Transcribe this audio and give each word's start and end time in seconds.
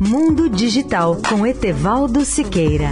Mundo 0.00 0.48
Digital 0.48 1.16
com 1.28 1.46
Etevaldo 1.46 2.24
Siqueira. 2.24 2.90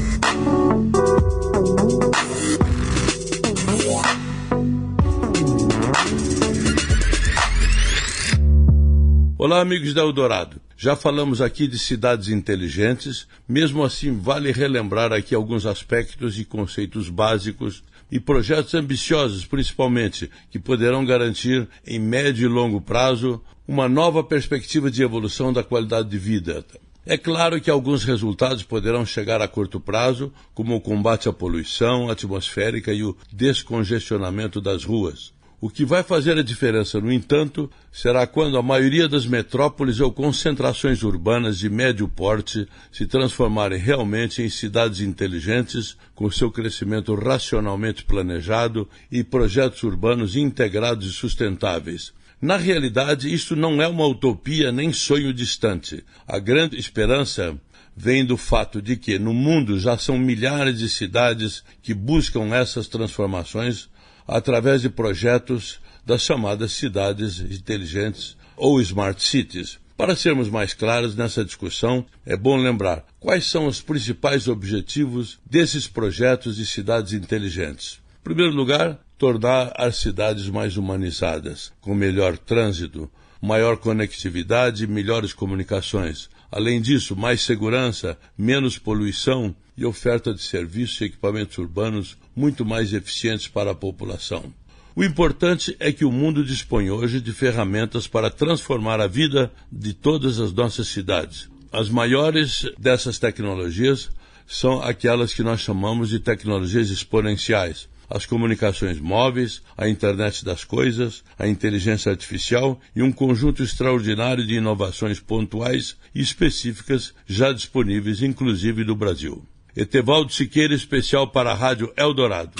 Olá, 9.36 9.60
amigos 9.60 9.92
da 9.92 10.02
Eldorado. 10.02 10.60
Já 10.76 10.94
falamos 10.94 11.40
aqui 11.40 11.66
de 11.66 11.78
cidades 11.78 12.28
inteligentes, 12.28 13.26
mesmo 13.48 13.82
assim, 13.82 14.16
vale 14.16 14.52
relembrar 14.52 15.12
aqui 15.12 15.34
alguns 15.34 15.66
aspectos 15.66 16.38
e 16.38 16.44
conceitos 16.44 17.08
básicos 17.08 17.82
e 18.10 18.20
projetos 18.20 18.74
ambiciosos, 18.74 19.44
principalmente, 19.44 20.30
que 20.50 20.58
poderão 20.58 21.04
garantir, 21.04 21.68
em 21.84 21.98
médio 21.98 22.44
e 22.44 22.48
longo 22.48 22.80
prazo, 22.80 23.42
uma 23.66 23.88
nova 23.88 24.22
perspectiva 24.22 24.90
de 24.90 25.02
evolução 25.02 25.52
da 25.52 25.64
qualidade 25.64 26.08
de 26.08 26.18
vida. 26.18 26.64
É 27.06 27.16
claro 27.16 27.60
que 27.60 27.70
alguns 27.70 28.04
resultados 28.04 28.62
poderão 28.62 29.04
chegar 29.04 29.40
a 29.40 29.48
curto 29.48 29.80
prazo, 29.80 30.32
como 30.54 30.74
o 30.74 30.80
combate 30.80 31.28
à 31.28 31.32
poluição 31.32 32.10
atmosférica 32.10 32.92
e 32.92 33.02
o 33.02 33.16
descongestionamento 33.32 34.60
das 34.60 34.84
ruas. 34.84 35.32
O 35.60 35.70
que 35.70 35.82
vai 35.82 36.02
fazer 36.02 36.36
a 36.36 36.42
diferença, 36.42 37.00
no 37.00 37.10
entanto, 37.10 37.70
será 37.90 38.26
quando 38.26 38.58
a 38.58 38.62
maioria 38.62 39.08
das 39.08 39.24
metrópoles 39.24 39.98
ou 39.98 40.12
concentrações 40.12 41.02
urbanas 41.02 41.58
de 41.58 41.70
médio 41.70 42.06
porte 42.06 42.68
se 42.92 43.06
transformarem 43.06 43.78
realmente 43.78 44.42
em 44.42 44.50
cidades 44.50 45.00
inteligentes, 45.00 45.96
com 46.14 46.30
seu 46.30 46.50
crescimento 46.50 47.14
racionalmente 47.14 48.04
planejado 48.04 48.86
e 49.10 49.24
projetos 49.24 49.82
urbanos 49.82 50.36
integrados 50.36 51.06
e 51.06 51.12
sustentáveis. 51.12 52.12
Na 52.44 52.58
realidade, 52.58 53.32
isso 53.32 53.56
não 53.56 53.80
é 53.80 53.88
uma 53.88 54.06
utopia 54.06 54.70
nem 54.70 54.92
sonho 54.92 55.32
distante. 55.32 56.04
A 56.28 56.38
grande 56.38 56.78
esperança 56.78 57.58
vem 57.96 58.22
do 58.22 58.36
fato 58.36 58.82
de 58.82 58.98
que 58.98 59.18
no 59.18 59.32
mundo 59.32 59.80
já 59.80 59.96
são 59.96 60.18
milhares 60.18 60.78
de 60.78 60.90
cidades 60.90 61.64
que 61.80 61.94
buscam 61.94 62.54
essas 62.54 62.86
transformações 62.86 63.88
através 64.28 64.82
de 64.82 64.90
projetos 64.90 65.80
das 66.04 66.20
chamadas 66.20 66.72
cidades 66.72 67.40
inteligentes 67.40 68.36
ou 68.58 68.78
smart 68.78 69.22
cities. 69.22 69.78
Para 69.96 70.14
sermos 70.14 70.50
mais 70.50 70.74
claros 70.74 71.16
nessa 71.16 71.42
discussão, 71.42 72.04
é 72.26 72.36
bom 72.36 72.58
lembrar 72.58 73.06
quais 73.18 73.46
são 73.46 73.66
os 73.66 73.80
principais 73.80 74.48
objetivos 74.48 75.38
desses 75.46 75.88
projetos 75.88 76.56
de 76.56 76.66
cidades 76.66 77.14
inteligentes. 77.14 78.02
Em 78.20 78.22
primeiro 78.22 78.52
lugar, 78.52 78.98
tornar 79.18 79.72
as 79.76 79.96
cidades 79.96 80.48
mais 80.48 80.76
humanizadas, 80.76 81.72
com 81.80 81.94
melhor 81.94 82.36
trânsito, 82.36 83.10
maior 83.40 83.76
conectividade 83.76 84.84
e 84.84 84.86
melhores 84.86 85.32
comunicações. 85.32 86.28
Além 86.50 86.80
disso, 86.80 87.16
mais 87.16 87.42
segurança, 87.42 88.18
menos 88.36 88.78
poluição 88.78 89.54
e 89.76 89.84
oferta 89.84 90.32
de 90.32 90.40
serviços 90.40 91.00
e 91.00 91.04
equipamentos 91.04 91.58
urbanos 91.58 92.16
muito 92.34 92.64
mais 92.64 92.92
eficientes 92.92 93.48
para 93.48 93.72
a 93.72 93.74
população. 93.74 94.52
O 94.96 95.02
importante 95.02 95.76
é 95.80 95.90
que 95.90 96.04
o 96.04 96.12
mundo 96.12 96.44
dispõe 96.44 96.90
hoje 96.90 97.20
de 97.20 97.32
ferramentas 97.32 98.06
para 98.06 98.30
transformar 98.30 99.00
a 99.00 99.08
vida 99.08 99.52
de 99.70 99.92
todas 99.92 100.38
as 100.38 100.52
nossas 100.52 100.86
cidades. 100.86 101.48
As 101.72 101.88
maiores 101.88 102.64
dessas 102.78 103.18
tecnologias 103.18 104.08
são 104.46 104.80
aquelas 104.80 105.34
que 105.34 105.42
nós 105.42 105.60
chamamos 105.60 106.08
de 106.08 106.20
tecnologias 106.20 106.90
exponenciais. 106.90 107.88
As 108.08 108.26
comunicações 108.26 109.00
móveis, 109.00 109.62
a 109.76 109.88
internet 109.88 110.44
das 110.44 110.64
coisas, 110.64 111.24
a 111.38 111.46
inteligência 111.46 112.10
artificial 112.10 112.80
e 112.94 113.02
um 113.02 113.12
conjunto 113.12 113.62
extraordinário 113.62 114.46
de 114.46 114.54
inovações 114.54 115.20
pontuais 115.20 115.96
e 116.14 116.20
específicas 116.20 117.14
já 117.26 117.52
disponíveis, 117.52 118.22
inclusive 118.22 118.84
no 118.84 118.94
Brasil. 118.94 119.44
Etevaldo 119.76 120.32
Siqueira, 120.32 120.74
especial 120.74 121.28
para 121.28 121.50
a 121.50 121.54
Rádio 121.54 121.92
Eldorado. 121.96 122.52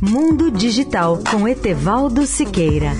Mundo 0.00 0.50
Digital 0.50 1.22
com 1.30 1.46
Etevaldo 1.46 2.24
Siqueira. 2.24 2.92